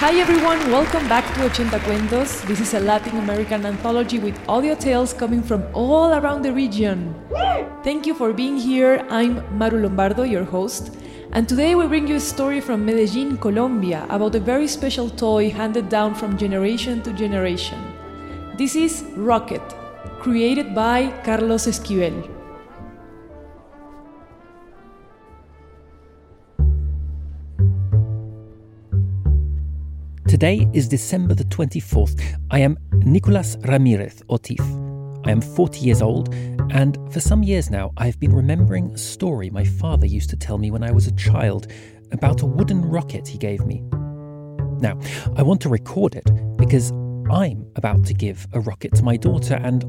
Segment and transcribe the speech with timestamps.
[0.00, 2.40] Hi everyone, welcome back to Ochenta Cuentos.
[2.46, 7.14] This is a Latin American anthology with audio tales coming from all around the region.
[7.84, 9.04] Thank you for being here.
[9.10, 10.96] I'm Maru Lombardo, your host,
[11.32, 15.50] and today we bring you a story from Medellin, Colombia, about a very special toy
[15.50, 17.78] handed down from generation to generation.
[18.56, 19.60] This is Rocket,
[20.18, 22.39] created by Carlos Esquivel.
[30.40, 32.18] Today is December the 24th.
[32.50, 34.62] I am Nicolas Ramirez Otif.
[35.26, 36.32] I am 40 years old,
[36.70, 40.56] and for some years now, I've been remembering a story my father used to tell
[40.56, 41.66] me when I was a child
[42.10, 43.82] about a wooden rocket he gave me.
[44.80, 44.98] Now,
[45.36, 46.24] I want to record it
[46.56, 46.90] because
[47.30, 49.84] I'm about to give a rocket to my daughter, and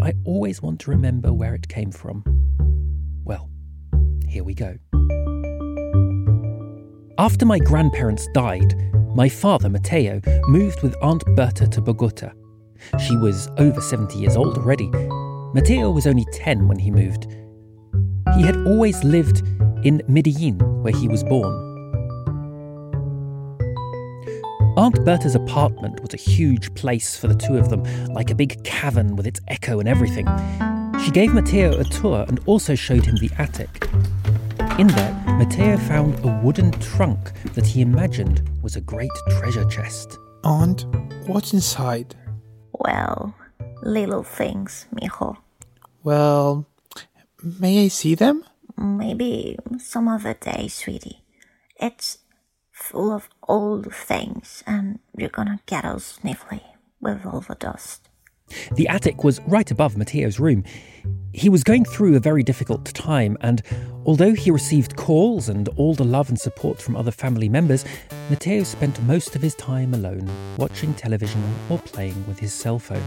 [0.00, 2.22] I always want to remember where it came from.
[3.24, 3.50] Well,
[4.28, 4.76] here we go.
[7.18, 8.72] After my grandparents died,
[9.14, 12.32] my father, Mateo, moved with Aunt Berta to Bogota.
[13.06, 14.88] She was over 70 years old already.
[15.54, 17.26] Mateo was only 10 when he moved.
[18.36, 19.46] He had always lived
[19.84, 21.52] in Medellin, where he was born.
[24.76, 28.64] Aunt Berta's apartment was a huge place for the two of them, like a big
[28.64, 30.26] cavern with its echo and everything.
[31.04, 33.88] She gave Mateo a tour and also showed him the attic.
[34.76, 40.18] In there, Mateo found a wooden trunk that he imagined was a great treasure chest.
[40.42, 40.84] Aunt,
[41.28, 42.16] what's inside?
[42.72, 43.36] Well,
[43.82, 45.36] little things, mijo.
[46.02, 46.66] Well,
[47.40, 48.42] may I see them?
[48.76, 51.22] Maybe some other day, sweetie.
[51.80, 52.18] It's
[52.72, 56.62] full of old things, and you're gonna get all sniffly
[57.00, 58.03] with all the dust.
[58.72, 60.64] The attic was right above Mateo's room.
[61.32, 63.60] He was going through a very difficult time, and
[64.06, 67.84] although he received calls and all the love and support from other family members,
[68.30, 73.02] Mateo spent most of his time alone, watching television or playing with his cell phone.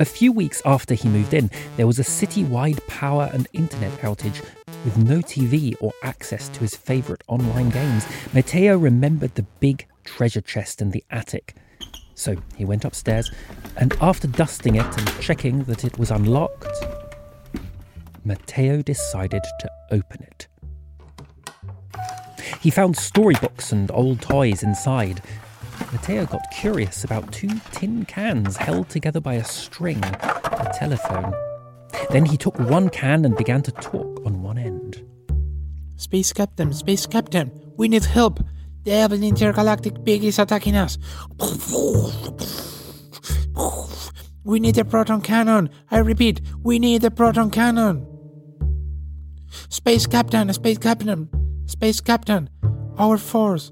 [0.00, 4.42] A few weeks after he moved in, there was a city-wide power and internet outage.
[4.82, 10.40] With no TV or access to his favourite online games, Mateo remembered the big treasure
[10.40, 11.54] chest in the attic.
[12.20, 13.30] So he went upstairs,
[13.78, 16.66] and after dusting it and checking that it was unlocked,
[18.26, 20.46] Mateo decided to open it.
[22.60, 25.22] He found storybooks and old toys inside.
[25.92, 31.32] Mateo got curious about two tin cans held together by a string, a telephone.
[32.10, 35.02] Then he took one can and began to talk on one end.
[35.96, 38.40] Space Captain, Space Captain, we need help.
[38.84, 40.98] The evil intergalactic pig is attacking us.
[44.42, 45.68] We need a proton cannon.
[45.90, 48.06] I repeat, we need a proton cannon.
[49.68, 51.28] Space Captain, Space Captain,
[51.66, 52.48] Space Captain,
[52.98, 53.70] our force.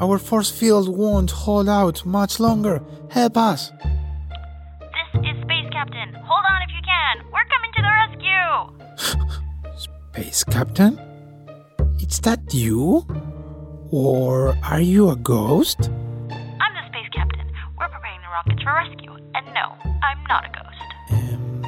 [0.00, 2.82] Our force field won't hold out much longer.
[3.10, 3.70] Help us.
[3.70, 6.14] This is Space Captain.
[6.24, 7.22] Hold on if you can.
[7.30, 8.48] We're coming to the rescue.
[9.76, 10.98] Space Captain?
[11.98, 13.06] Is that you?
[13.92, 15.90] Or are you a ghost?
[15.90, 17.50] I'm the Space Captain.
[17.76, 19.16] We're preparing the rockets for rescue.
[19.34, 20.90] And no, I'm not a ghost.
[21.10, 21.66] Um,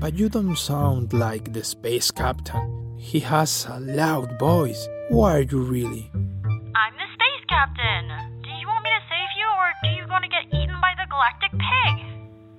[0.00, 2.96] but you don't sound like the Space Captain.
[2.96, 4.88] He has a loud voice.
[5.10, 6.10] Who are you really?
[6.14, 8.08] I'm the Space Captain.
[8.42, 10.94] Do you want me to save you, or do you want to get eaten by
[10.96, 12.06] the galactic pig?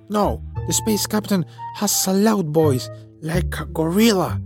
[0.08, 2.88] No, the Space Captain has a loud voice,
[3.20, 4.40] like a gorilla.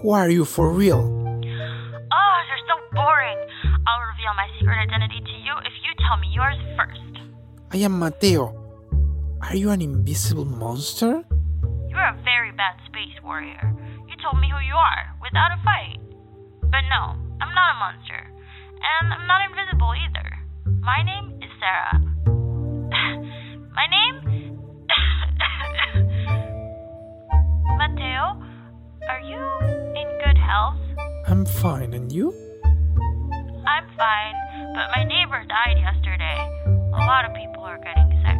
[0.00, 1.23] Who are you for real?
[4.24, 7.00] reveal my secret identity to you if you tell me yours first.
[7.72, 8.54] I am Mateo.
[9.42, 11.22] Are you an invisible monster?
[11.90, 13.74] You're a very bad space warrior.
[14.08, 16.00] You told me who you are without a fight.
[16.62, 18.32] But no, I'm not a monster.
[18.80, 20.38] And I'm not invisible either.
[20.80, 22.00] My name is Sarah.
[23.76, 24.56] my name?
[27.76, 28.40] Mateo,
[29.04, 29.44] are you
[30.00, 30.80] in good health?
[31.28, 32.32] I'm fine, and you?
[34.04, 34.36] Fine,
[34.76, 36.36] but my neighbor died yesterday.
[36.92, 38.36] A lot of people are getting sick.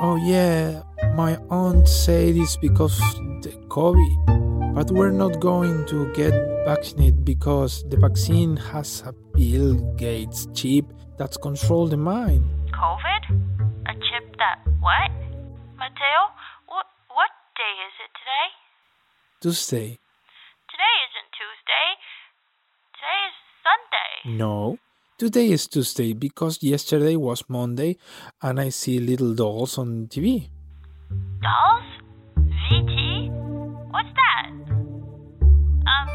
[0.00, 0.80] Oh, yeah,
[1.14, 4.72] my aunt said it's because of the COVID.
[4.74, 6.32] But we're not going to get
[6.64, 10.86] vaccinated because the vaccine has a Bill Gates chip
[11.18, 12.48] that's controlled the mind.
[12.72, 13.22] COVID?
[13.84, 15.12] A chip that what?
[15.76, 16.32] Mateo,
[16.72, 18.48] what what day is it today?
[19.42, 19.88] Tuesday.
[20.72, 21.88] Today isn't Tuesday.
[22.96, 24.10] Today is Sunday.
[24.24, 24.78] No.
[25.18, 27.96] Today is Tuesday because yesterday was Monday
[28.40, 30.48] and I see little dolls on TV.
[31.42, 31.82] Dolls?
[32.38, 33.30] VT?
[33.90, 34.46] What's that?
[35.90, 36.08] Um,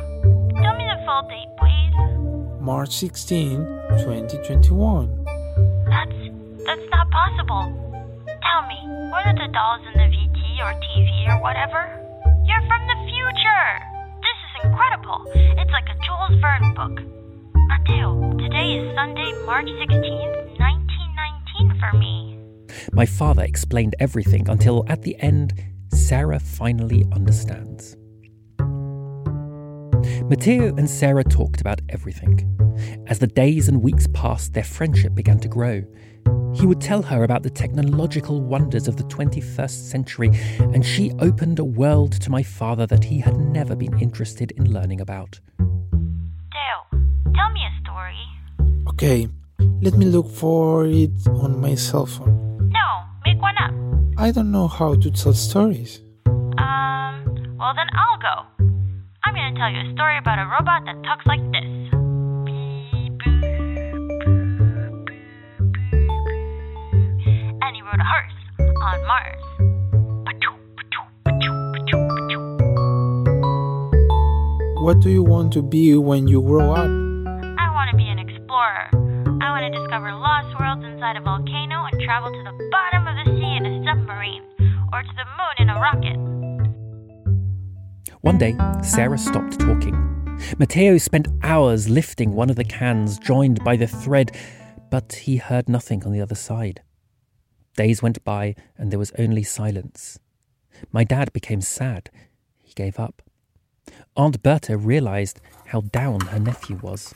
[0.56, 2.63] tell me the full date, please.
[2.63, 3.59] March 16,
[4.00, 5.25] 2021.
[5.92, 6.12] That's
[6.63, 7.68] that's not possible.
[8.24, 8.80] Tell me,
[9.12, 11.92] what are the dolls in the VT or TV or whatever?
[12.48, 13.68] You're from the future.
[14.24, 15.24] This is incredible.
[15.59, 17.17] It's like a Jules Verne book.
[17.68, 22.40] Mateo, today is Sunday, March 16th, 1919 for me.
[22.94, 25.54] My father explained everything until at the end,
[25.92, 27.98] Sarah finally understands.
[30.30, 32.54] Mateo and Sarah talked about everything.
[33.08, 35.84] As the days and weeks passed, their friendship began to grow.
[36.54, 41.60] He would tell her about the technological wonders of the 21st century, and she opened
[41.60, 45.42] a world to my father that he had never been interested in learning about.
[47.38, 48.24] Tell me a story.
[48.89, 49.30] Okay,
[49.81, 52.72] let me look for it on my cell phone.
[52.74, 52.88] No,
[53.25, 53.74] make one up.
[54.18, 56.01] I don't know how to tell stories.
[56.25, 57.13] Um,
[57.60, 58.36] well then I'll go.
[59.24, 61.69] I'm gonna tell you a story about a robot that talks like this.
[67.62, 68.33] And he rode a hearse
[68.81, 69.44] on Mars.
[74.81, 77.06] What do you want to be when you grow up?
[77.88, 78.89] Want to be an explorer.
[79.42, 83.16] I want to discover lost worlds inside a volcano and travel to the bottom of
[83.16, 84.44] the sea in a submarine,
[84.92, 86.18] or to the moon in a rocket.
[88.19, 89.95] One day, Sarah stopped talking.
[90.60, 94.36] Mateo spent hours lifting one of the cans joined by the thread,
[94.92, 96.81] but he heard nothing on the other side.
[97.78, 100.19] Days went by, and there was only silence.
[100.92, 102.10] My dad became sad.
[102.63, 103.22] He gave up.
[104.18, 107.13] Aunt Berta realized how down her nephew was.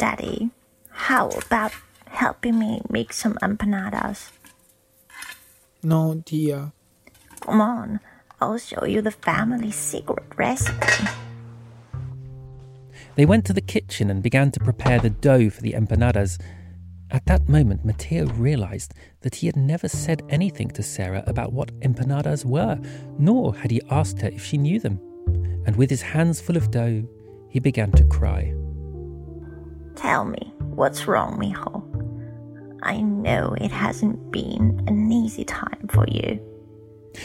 [0.00, 0.48] Daddy,
[0.88, 1.72] how about
[2.08, 4.30] helping me make some empanadas?
[5.82, 6.72] No, dear.
[7.40, 8.00] Come on,
[8.40, 11.04] I'll show you the family secret recipe.
[13.16, 16.40] They went to the kitchen and began to prepare the dough for the empanadas.
[17.10, 21.78] At that moment, Mateo realized that he had never said anything to Sarah about what
[21.80, 22.80] empanadas were,
[23.18, 24.98] nor had he asked her if she knew them.
[25.66, 27.06] And with his hands full of dough,
[27.50, 28.54] he began to cry.
[30.00, 31.84] Tell me, what's wrong, mijo?
[32.82, 36.40] I know it hasn't been an easy time for you.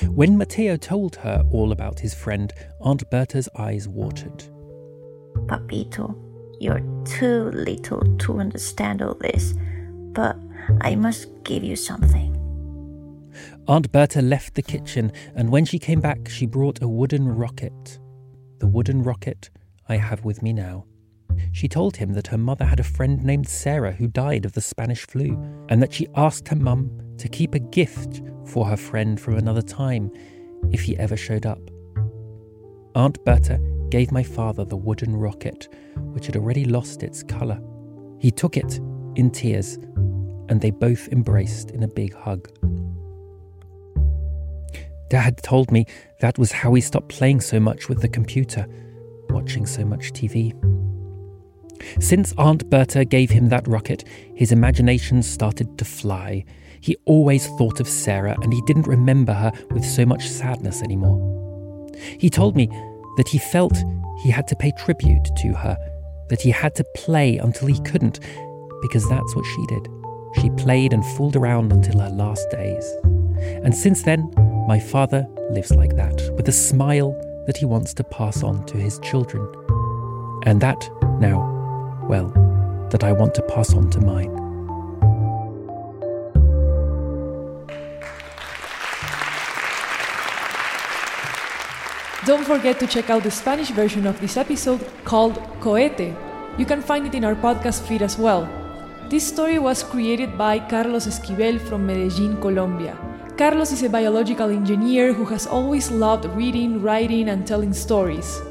[0.09, 2.51] When Mateo told her all about his friend,
[2.81, 4.43] Aunt Berta's eyes watered.
[5.45, 6.17] Papito,
[6.59, 9.53] you're too little to understand all this,
[10.11, 10.35] but
[10.81, 12.33] I must give you something.
[13.69, 17.99] Aunt Berta left the kitchen, and when she came back, she brought a wooden rocket.
[18.59, 19.49] The wooden rocket
[19.87, 20.85] I have with me now.
[21.55, 24.59] She told him that her mother had a friend named Sarah who died of the
[24.59, 29.17] Spanish flu, and that she asked her mum to keep a gift for her friend
[29.17, 30.11] from another time
[30.73, 31.61] if he ever showed up.
[32.93, 33.57] Aunt Berta
[33.87, 37.61] gave my father the wooden rocket, which had already lost its colour.
[38.19, 38.81] He took it
[39.15, 39.75] in tears,
[40.49, 42.49] and they both embraced in a big hug.
[45.09, 45.85] Dad told me
[46.19, 48.67] that was how he stopped playing so much with the computer,
[49.29, 50.53] watching so much TV.
[51.99, 54.03] Since Aunt Berta gave him that rocket,
[54.35, 56.45] his imagination started to fly.
[56.81, 61.91] He always thought of Sarah and he didn't remember her with so much sadness anymore.
[62.19, 62.67] He told me
[63.17, 63.75] that he felt
[64.23, 65.77] he had to pay tribute to her,
[66.29, 68.19] that he had to play until he couldn't,
[68.81, 69.87] because that's what she did.
[70.41, 72.85] She played and fooled around until her last days.
[73.63, 74.31] And since then,
[74.67, 77.13] my father lives like that, with a smile
[77.47, 79.47] that he wants to pass on to his children.
[80.45, 80.89] And that,
[81.19, 81.54] now,
[82.07, 82.29] well,
[82.91, 84.33] that I want to pass on to mine.
[92.25, 96.15] Don't forget to check out the Spanish version of this episode called Cohete.
[96.57, 98.49] You can find it in our podcast feed as well.
[99.09, 102.97] This story was created by Carlos Esquivel from Medellin, Colombia.
[103.37, 108.41] Carlos is a biological engineer who has always loved reading, writing, and telling stories.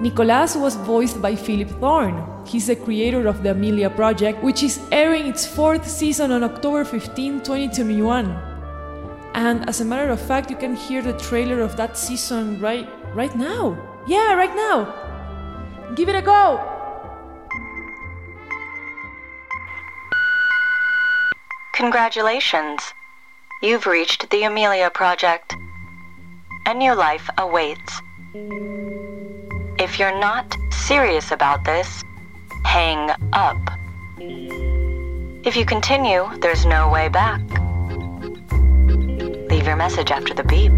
[0.00, 2.22] Nicolas was voiced by Philip Thorne.
[2.44, 6.84] He's the creator of the Amelia Project, which is airing its fourth season on October
[6.84, 8.26] 15, 2021.
[9.32, 12.88] And as a matter of fact, you can hear the trailer of that season right
[13.14, 13.76] right now.
[14.06, 14.92] Yeah, right now.
[15.94, 16.60] Give it a go.
[21.72, 22.82] Congratulations.
[23.62, 25.54] You've reached the Amelia Project.
[26.66, 28.02] A new life awaits.
[29.86, 32.02] If you're not serious about this,
[32.64, 33.70] hang up.
[35.46, 37.40] If you continue, there's no way back.
[39.48, 40.72] Leave your message after the beep.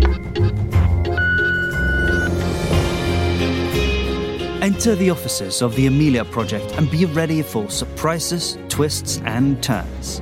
[4.63, 10.21] Enter the offices of the Amelia Project and be ready for surprises, twists, and turns.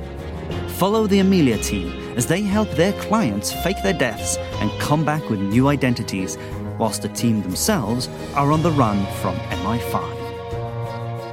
[0.77, 5.29] Follow the Amelia team as they help their clients fake their deaths and come back
[5.29, 6.37] with new identities,
[6.77, 10.17] whilst the team themselves are on the run from MI5.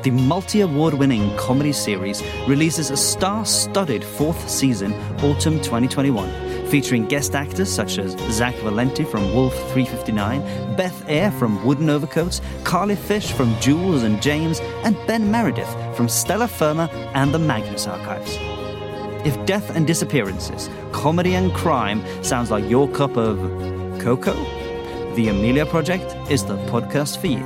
[0.04, 7.06] The multi award winning comedy series releases a star studded fourth season, autumn 2021, featuring
[7.06, 12.96] guest actors such as Zach Valenti from Wolf 359, Beth Eyre from Wooden Overcoats, Carly
[12.96, 18.36] Fish from Jules and James, and Ben Meredith from Stellar Firma and the Magnus Archives.
[19.26, 23.38] If death and disappearances, comedy and crime sounds like your cup of
[24.02, 24.63] cocoa,
[25.14, 27.42] the Amelia Project is the podcast for you.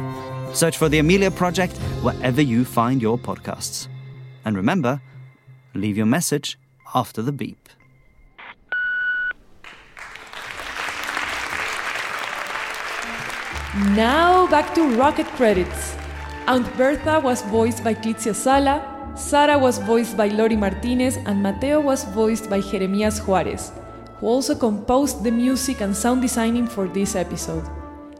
[0.54, 3.88] Search for the Amelia Project wherever you find your podcasts.
[4.44, 5.02] And remember,
[5.74, 6.58] leave your message
[6.94, 7.68] after the beep.
[13.94, 15.94] Now back to Rocket credits.
[16.46, 21.80] Aunt Bertha was voiced by Clitzia Sala, Sara was voiced by Lori Martinez, and Mateo
[21.80, 23.72] was voiced by Jeremias Juarez,
[24.20, 27.64] who also composed the music and sound designing for this episode.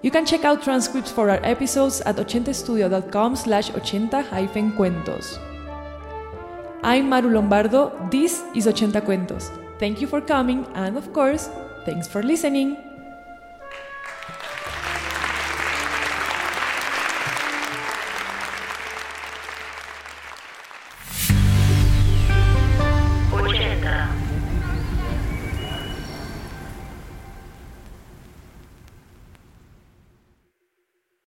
[0.02, 5.38] You can check out transcripts for our episodes at 80studio.com slash 80-cuentos.
[6.82, 9.50] I'm Maru Lombardo, this is 80 Cuentos.
[9.80, 11.50] Thank you for coming, and of course,
[11.84, 12.87] thanks for listening.